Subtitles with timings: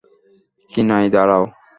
[0.69, 1.43] কিনাই, দাঁড়াও।